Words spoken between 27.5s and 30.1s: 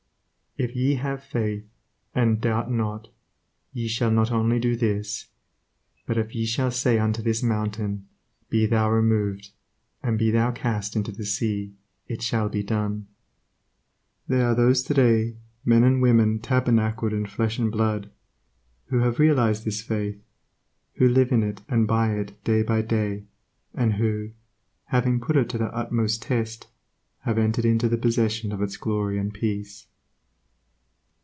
into the possession of its glory and peace.